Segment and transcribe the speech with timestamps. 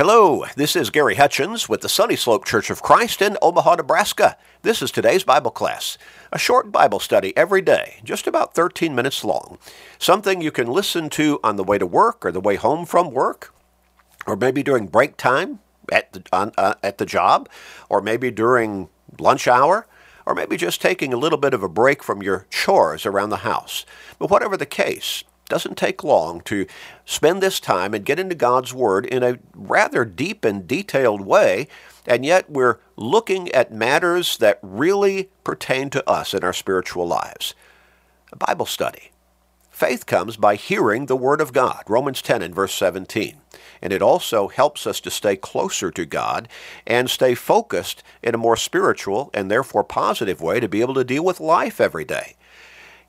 [0.00, 4.38] Hello, this is Gary Hutchins with the Sunny Slope Church of Christ in Omaha, Nebraska.
[4.62, 5.98] This is today's Bible class,
[6.32, 9.58] a short Bible study every day, just about 13 minutes long.
[9.98, 13.10] Something you can listen to on the way to work or the way home from
[13.10, 13.52] work,
[14.26, 15.58] or maybe during break time
[15.92, 17.46] at the, on, uh, at the job,
[17.90, 18.88] or maybe during
[19.18, 19.86] lunch hour,
[20.24, 23.44] or maybe just taking a little bit of a break from your chores around the
[23.44, 23.84] house.
[24.18, 26.66] But whatever the case, doesn't take long to
[27.04, 31.68] spend this time and get into God's Word in a rather deep and detailed way,
[32.06, 37.54] and yet we're looking at matters that really pertain to us in our spiritual lives.
[38.32, 39.10] A Bible study.
[39.70, 43.40] Faith comes by hearing the Word of God, Romans 10 and verse 17.
[43.82, 46.48] And it also helps us to stay closer to God
[46.86, 51.04] and stay focused in a more spiritual and therefore positive way to be able to
[51.04, 52.36] deal with life every day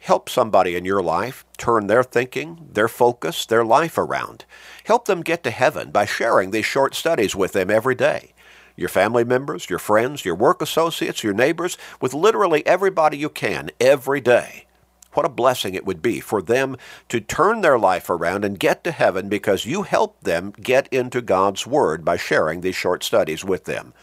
[0.02, 4.46] help somebody in your life turn their thinking, their focus, their life around.
[4.86, 8.34] Help them get to heaven by sharing these short studies with them every day.
[8.76, 13.70] Your family members, your friends, your work associates, your neighbors, with literally everybody you can
[13.80, 14.66] every day.
[15.13, 16.77] What a blessing it would be for them
[17.10, 21.21] to turn their life around and get to heaven because you helped them get into
[21.21, 23.93] God's Word by sharing these short studies with them.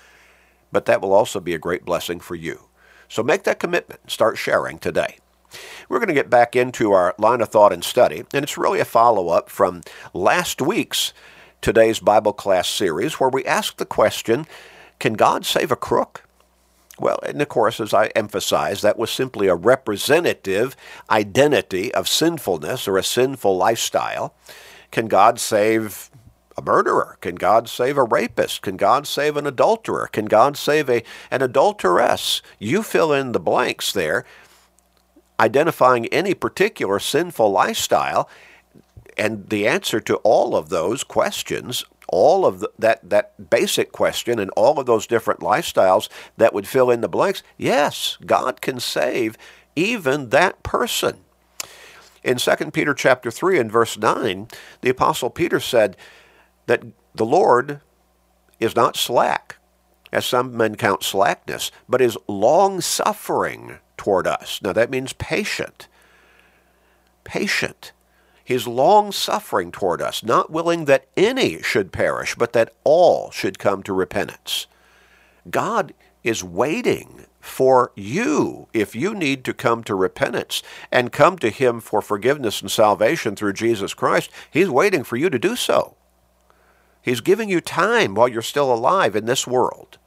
[0.71, 2.69] But that will also be a great blessing for you.
[3.09, 4.11] So make that commitment.
[4.11, 5.17] Start sharing today.
[5.89, 8.81] We're going to get back into our line of thought and study, and it's really
[8.81, 9.83] a follow up from
[10.13, 11.13] last week's
[11.61, 14.47] today's Bible class series where we asked the question
[14.99, 16.25] Can God save a crook?
[16.99, 20.77] Well, and of course, as I emphasized, that was simply a representative
[21.09, 24.35] identity of sinfulness or a sinful lifestyle.
[24.91, 26.11] Can God save
[26.57, 27.17] a murderer?
[27.21, 28.63] Can God save a rapist?
[28.63, 30.09] Can God save an adulterer?
[30.09, 32.43] Can God save a, an adulteress?
[32.59, 34.25] You fill in the blanks there
[35.41, 38.29] identifying any particular sinful lifestyle.
[39.17, 44.39] And the answer to all of those questions, all of the, that, that basic question
[44.39, 48.81] and all of those different lifestyles that would fill in the blanks, yes, God can
[48.81, 49.37] save
[49.75, 51.19] even that person.
[52.25, 54.49] In 2 Peter chapter 3 and verse 9,
[54.81, 55.97] the apostle Peter said
[56.67, 56.83] that
[57.15, 57.81] the Lord
[58.61, 59.57] is not slack,
[60.13, 64.61] as some men count slackness, but is long suffering toward us.
[64.63, 65.89] Now that means patient.
[67.25, 67.93] Patient.
[68.43, 73.59] He's long suffering toward us, not willing that any should perish, but that all should
[73.59, 74.67] come to repentance.
[75.51, 75.93] God
[76.25, 81.81] is waiting for you if you need to come to repentance and come to Him
[81.81, 84.31] for forgiveness and salvation through Jesus Christ.
[84.51, 85.97] He's waiting for you to do so.
[87.03, 89.99] He's giving you time while you're still alive in this world.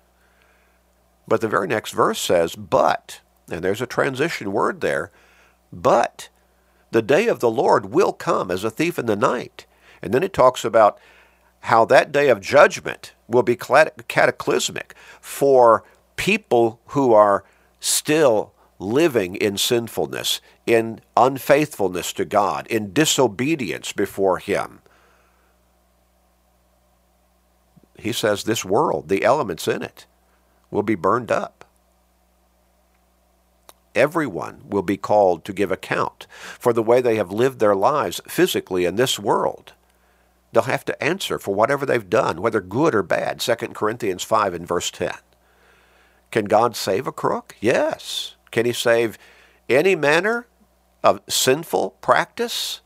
[1.28, 3.22] But the very next verse says, But
[3.52, 5.12] and there's a transition word there.
[5.72, 6.30] But
[6.92, 9.66] the day of the Lord will come as a thief in the night.
[10.02, 11.00] And then it talks about
[11.62, 15.84] how that day of judgment will be cataclysmic for
[16.16, 17.44] people who are
[17.80, 24.80] still living in sinfulness, in unfaithfulness to God, in disobedience before Him.
[27.98, 30.08] He says this world, the elements in it,
[30.72, 31.61] will be burned up
[33.96, 36.28] everyone will be called to give account
[36.60, 39.74] for the way they have lived their lives physically in this world.
[40.52, 43.40] They'll have to answer for whatever they've done, whether good or bad.
[43.40, 45.14] 2 Corinthians 5 and verse 10.
[46.30, 47.56] Can God save a crook?
[47.60, 48.36] Yes.
[48.52, 49.18] Can he save
[49.70, 50.48] any manner
[51.04, 52.82] of sinful practice?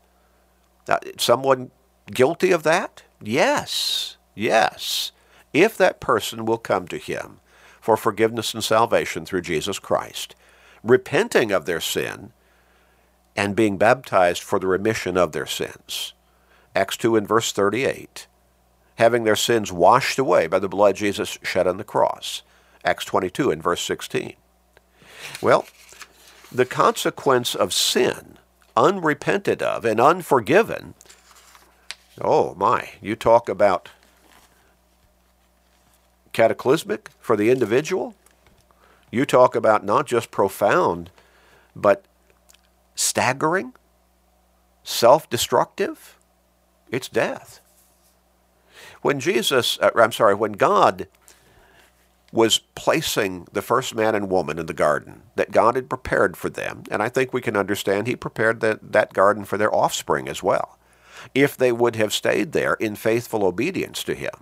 [0.88, 1.70] Uh, someone
[2.06, 3.02] guilty of that?
[3.20, 4.16] Yes.
[4.34, 5.12] Yes.
[5.52, 7.40] If that person will come to him
[7.80, 10.34] for forgiveness and salvation through Jesus Christ
[10.86, 12.32] repenting of their sin
[13.34, 16.14] and being baptized for the remission of their sins.
[16.74, 18.26] Acts 2 and verse 38.
[18.96, 22.42] Having their sins washed away by the blood Jesus shed on the cross.
[22.84, 24.34] Acts 22 and verse 16.
[25.42, 25.66] Well,
[26.50, 28.38] the consequence of sin,
[28.76, 30.94] unrepented of and unforgiven,
[32.20, 33.90] oh my, you talk about
[36.32, 38.14] cataclysmic for the individual,
[39.10, 41.10] you talk about not just profound,
[41.74, 42.04] but
[42.94, 43.72] staggering,
[44.82, 46.18] self destructive.
[46.90, 47.60] It's death.
[49.02, 51.08] When Jesus, uh, I'm sorry, when God
[52.32, 56.50] was placing the first man and woman in the garden that God had prepared for
[56.50, 60.28] them, and I think we can understand He prepared that, that garden for their offspring
[60.28, 60.78] as well,
[61.34, 64.34] if they would have stayed there in faithful obedience to Him.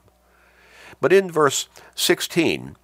[1.01, 2.77] But in verse 16,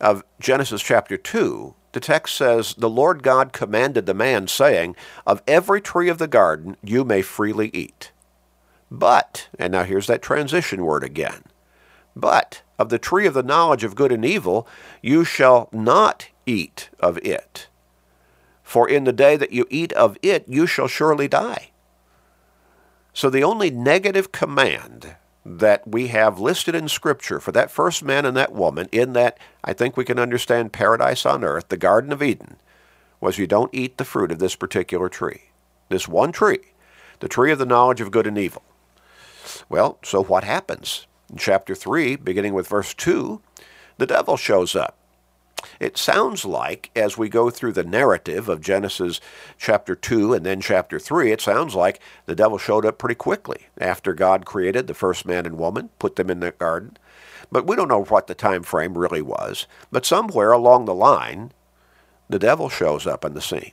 [0.00, 5.42] of Genesis chapter 2, the text says, The Lord God commanded the man, saying, Of
[5.46, 8.12] every tree of the garden you may freely eat.
[8.90, 11.42] But, and now here's that transition word again,
[12.16, 14.66] But of the tree of the knowledge of good and evil
[15.02, 17.68] you shall not eat of it.
[18.62, 21.70] For in the day that you eat of it, you shall surely die.
[23.12, 28.26] So the only negative command that we have listed in Scripture for that first man
[28.26, 32.12] and that woman, in that I think we can understand paradise on earth, the Garden
[32.12, 32.56] of Eden,
[33.20, 35.44] was you don't eat the fruit of this particular tree.
[35.88, 36.60] This one tree,
[37.20, 38.62] the tree of the knowledge of good and evil.
[39.68, 41.06] Well, so what happens?
[41.30, 43.40] In chapter 3, beginning with verse 2,
[43.98, 44.96] the devil shows up.
[45.78, 49.20] It sounds like, as we go through the narrative of Genesis
[49.58, 53.66] chapter 2 and then chapter 3, it sounds like the devil showed up pretty quickly
[53.78, 56.96] after God created the first man and woman, put them in the garden.
[57.50, 59.66] But we don't know what the time frame really was.
[59.90, 61.52] But somewhere along the line,
[62.28, 63.72] the devil shows up in the scene.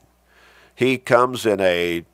[0.74, 2.04] He comes in a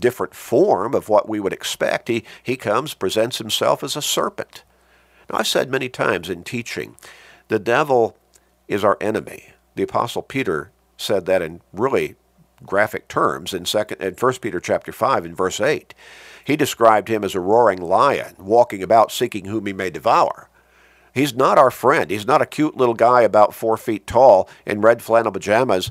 [0.00, 2.08] different form of what we would expect.
[2.08, 4.64] He, he comes, presents himself as a serpent.
[5.30, 6.96] Now, I've said many times in teaching,
[7.48, 8.16] the devil
[8.68, 9.50] is our enemy.
[9.74, 12.16] The apostle Peter said that in really
[12.64, 15.94] graphic terms in second in 1 Peter chapter 5 in verse 8.
[16.44, 20.48] He described him as a roaring lion walking about seeking whom he may devour.
[21.12, 22.10] He's not our friend.
[22.10, 25.90] He's not a cute little guy about four feet tall in red flannel pajamas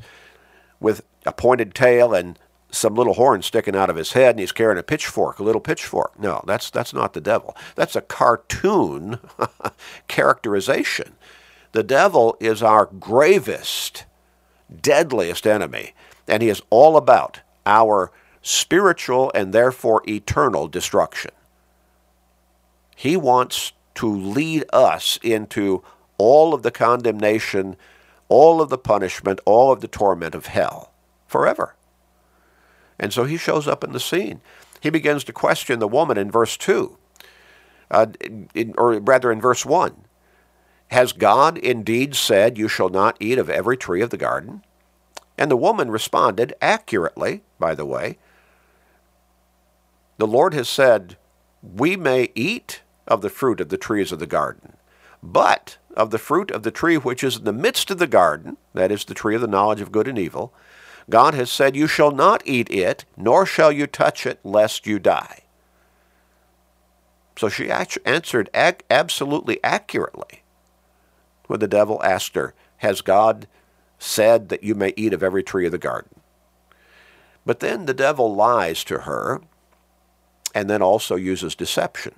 [0.80, 2.38] with a pointed tail and
[2.72, 5.62] some little horn sticking out of his head and he's carrying a pitchfork, a little
[5.62, 6.20] pitchfork.
[6.20, 7.56] No, that's that's not the devil.
[7.76, 9.20] That's a cartoon
[10.08, 11.14] characterization
[11.74, 14.06] the devil is our gravest,
[14.82, 15.94] deadliest enemy,
[16.28, 18.12] and he is all about our
[18.42, 21.32] spiritual and therefore eternal destruction.
[22.96, 25.84] He wants to lead us into
[26.18, 27.76] all of the condemnation,
[28.30, 30.92] all of the punishment, all of the torment of hell
[31.28, 31.76] forever.
[33.00, 34.42] And so he shows up in the scene.
[34.80, 36.98] He begins to question the woman in verse 2,
[37.90, 38.06] uh,
[38.54, 39.96] in, or rather in verse 1.
[40.94, 44.64] Has God indeed said, You shall not eat of every tree of the garden?
[45.40, 48.20] And the woman responded accurately, by the way.
[50.20, 51.18] The Lord has said,
[51.64, 54.74] We may eat of the fruit of the trees of the garden,
[55.24, 58.58] but of the fruit of the tree which is in the midst of the garden,
[58.76, 60.54] that is the tree of the knowledge of good and evil,
[61.10, 65.00] God has said, You shall not eat it, nor shall you touch it, lest you
[65.00, 65.40] die.
[67.36, 70.43] So she answered absolutely accurately
[71.54, 73.46] when the devil asked her, Has God
[74.00, 76.20] said that you may eat of every tree of the garden?
[77.46, 79.40] But then the devil lies to her
[80.56, 82.16] and then also uses deception.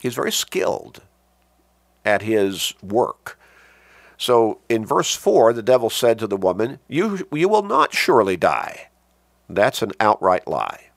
[0.00, 1.02] He's very skilled
[2.04, 3.36] at his work.
[4.16, 8.36] So in verse 4, the devil said to the woman, You, you will not surely
[8.36, 8.90] die.
[9.48, 10.90] That's an outright lie.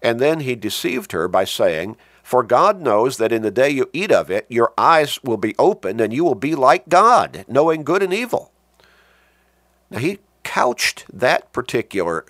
[0.00, 3.88] And then he deceived her by saying, for God knows that in the day you
[3.92, 7.84] eat of it, your eyes will be opened and you will be like God, knowing
[7.84, 8.50] good and evil.
[9.92, 12.24] Now, he couched that particular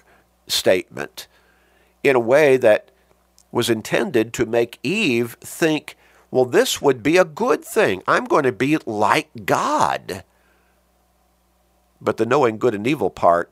[0.46, 1.28] statement
[2.04, 2.90] in a way that
[3.50, 5.96] was intended to make Eve think,
[6.30, 8.02] well, this would be a good thing.
[8.06, 10.24] I'm going to be like God.
[12.02, 13.50] But the knowing good and evil part,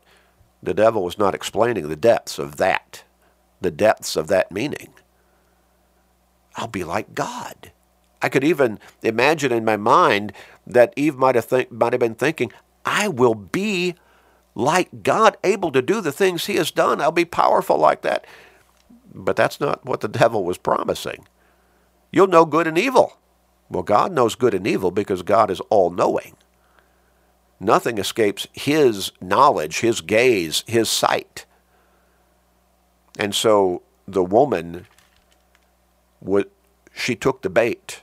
[0.62, 3.02] the devil was not explaining the depths of that,
[3.62, 4.92] the depths of that meaning.
[6.56, 7.72] I'll be like God.
[8.22, 10.32] I could even imagine in my mind
[10.66, 12.52] that Eve might have, think, might have been thinking,
[12.84, 13.94] I will be
[14.54, 17.00] like God, able to do the things he has done.
[17.00, 18.26] I'll be powerful like that.
[19.12, 21.26] But that's not what the devil was promising.
[22.12, 23.18] You'll know good and evil.
[23.68, 26.36] Well, God knows good and evil because God is all knowing.
[27.60, 31.46] Nothing escapes his knowledge, his gaze, his sight.
[33.18, 34.86] And so the woman
[36.94, 38.02] she took the bait.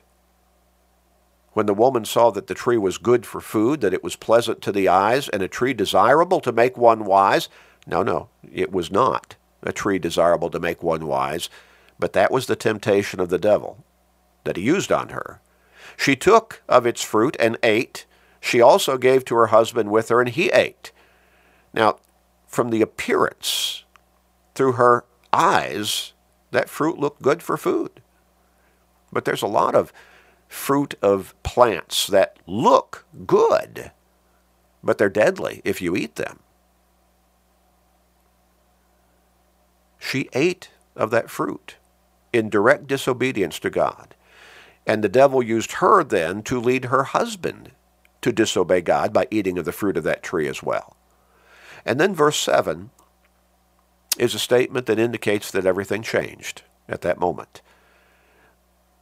[1.53, 4.61] When the woman saw that the tree was good for food, that it was pleasant
[4.61, 7.49] to the eyes, and a tree desirable to make one wise,
[7.85, 11.49] no, no, it was not a tree desirable to make one wise,
[11.99, 13.83] but that was the temptation of the devil
[14.43, 15.39] that he used on her.
[15.97, 18.05] She took of its fruit and ate.
[18.39, 20.91] She also gave to her husband with her, and he ate.
[21.73, 21.99] Now,
[22.47, 23.83] from the appearance,
[24.55, 26.13] through her eyes,
[26.51, 28.01] that fruit looked good for food.
[29.11, 29.91] But there's a lot of
[30.47, 33.91] fruit of plants that look good,
[34.83, 36.39] but they're deadly if you eat them.
[39.99, 41.75] She ate of that fruit
[42.33, 44.15] in direct disobedience to God.
[44.85, 47.71] And the devil used her then to lead her husband
[48.21, 50.95] to disobey God by eating of the fruit of that tree as well.
[51.85, 52.89] And then verse 7
[54.17, 57.61] is a statement that indicates that everything changed at that moment.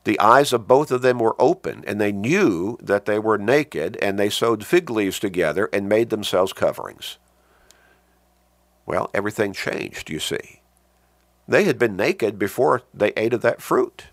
[0.03, 3.97] The eyes of both of them were open, and they knew that they were naked,
[4.01, 7.17] and they sewed fig leaves together and made themselves coverings.
[8.85, 10.61] Well, everything changed, you see.
[11.47, 14.05] They had been naked before they ate of that fruit,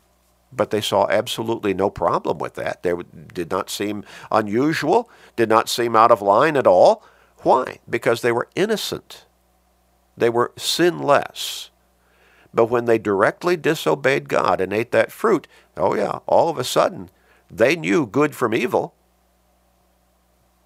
[0.53, 2.83] but they saw absolutely no problem with that.
[2.83, 2.95] They
[3.33, 7.05] did not seem unusual, did not seem out of line at all.
[7.39, 7.79] Why?
[7.89, 9.27] Because they were innocent.
[10.17, 11.71] They were sinless.
[12.55, 16.65] But when they directly disobeyed God and ate that fruit, oh yeah, all of a
[16.65, 17.11] sudden
[17.51, 18.95] they knew good from evil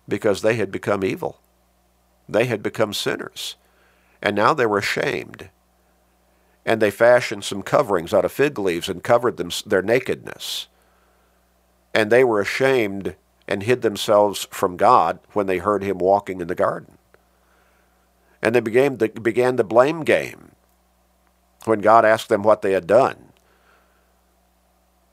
[0.08, 1.40] because they had become evil.
[2.28, 3.56] They had become sinners.
[4.22, 5.50] And now they were ashamed.
[6.66, 10.68] And they fashioned some coverings out of fig leaves and covered them, their nakedness.
[11.94, 13.16] And they were ashamed
[13.48, 16.98] and hid themselves from God when they heard him walking in the garden.
[18.42, 20.52] And they began the, began the blame game
[21.64, 23.29] when God asked them what they had done.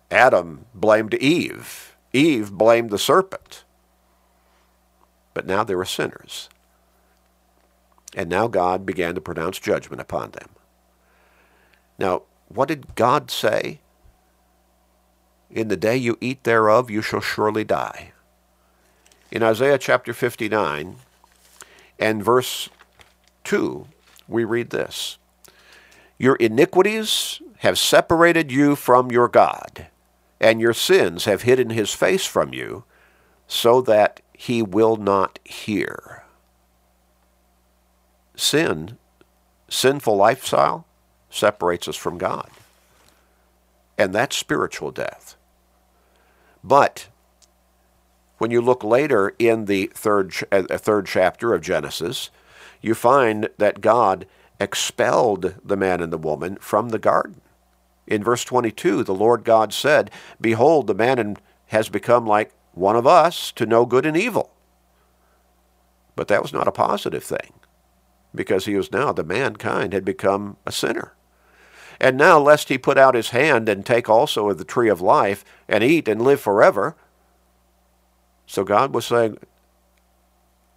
[0.10, 1.96] Adam blamed Eve.
[2.14, 3.64] Eve blamed the serpent.
[5.34, 6.50] But now they were sinners.
[8.16, 10.50] And now God began to pronounce judgment upon them.
[12.00, 13.80] Now, what did God say?
[15.50, 18.12] In the day you eat thereof, you shall surely die.
[19.32, 20.96] In Isaiah chapter 59
[22.00, 22.70] and verse
[23.44, 23.88] 2,
[24.28, 25.18] we read this
[26.18, 29.88] your iniquities have separated you from your God,
[30.40, 32.84] and your sins have hidden his face from you,
[33.48, 36.24] so that he will not hear.
[38.36, 38.98] Sin,
[39.70, 40.86] sinful lifestyle,
[41.30, 42.50] separates us from God.
[43.98, 45.36] And that's spiritual death.
[46.64, 47.08] But
[48.38, 52.30] when you look later in the third, uh, third chapter of Genesis,
[52.82, 54.28] you find that God
[54.60, 57.42] expelled the man and the woman from the garden.
[58.08, 60.10] In verse 22, the Lord God said,
[60.40, 61.38] Behold, the man
[61.68, 64.52] has become like one of us to know good and evil.
[66.16, 67.54] But that was not a positive thing,
[68.34, 71.14] because he was now, the mankind had become a sinner.
[72.00, 75.02] And now, lest he put out his hand and take also of the tree of
[75.02, 76.96] life and eat and live forever.
[78.46, 79.38] So God was saying,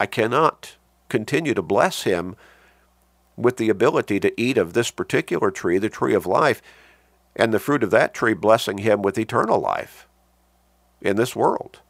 [0.01, 0.77] I cannot
[1.09, 2.37] continue to bless him
[3.37, 6.63] with the ability to eat of this particular tree, the tree of life,
[7.37, 10.07] and the fruit of that tree blessing him with eternal life
[11.01, 11.81] in this world.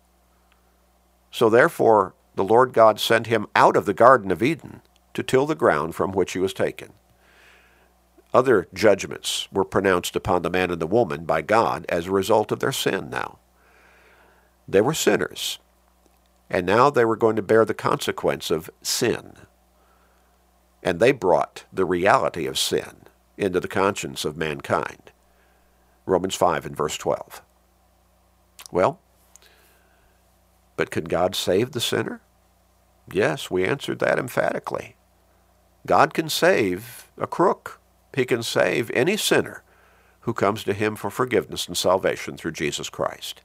[1.30, 4.82] So therefore, the Lord God sent him out of the Garden of Eden
[5.14, 6.92] to till the ground from which he was taken.
[8.32, 12.52] Other judgments were pronounced upon the man and the woman by God as a result
[12.52, 13.38] of their sin now.
[14.68, 15.59] They were sinners,
[16.49, 19.32] and now they were going to bear the consequence of sin.
[20.82, 23.02] And they brought the reality of sin
[23.37, 25.11] into the conscience of mankind.
[26.11, 27.43] Romans 5 and verse 12.
[28.71, 29.00] Well,
[30.76, 32.21] but could God save the sinner?
[33.11, 34.97] Yes, we answered that emphatically.
[35.87, 37.81] God can save a crook.
[38.14, 39.62] He can save any sinner
[40.21, 43.40] who comes to him for forgiveness and salvation through Jesus Christ.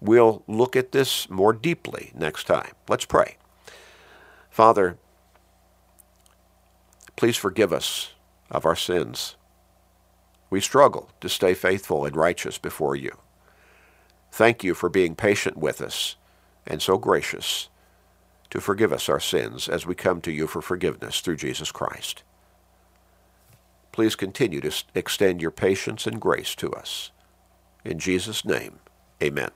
[0.00, 2.72] We'll look at this more deeply next time.
[2.88, 3.36] Let's pray.
[4.50, 4.98] Father,
[7.18, 8.12] Please forgive us
[8.48, 9.34] of our sins.
[10.50, 13.18] We struggle to stay faithful and righteous before you.
[14.32, 16.16] Thank you for being patient with us
[16.66, 17.68] and so gracious
[18.50, 22.22] to forgive us our sins as we come to you for forgiveness through Jesus Christ.
[23.92, 27.10] Please continue to extend your patience and grace to us.
[27.84, 28.78] In Jesus' name,
[29.22, 29.50] amen.